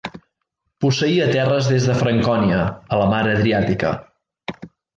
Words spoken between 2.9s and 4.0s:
a la mar Adriàtica.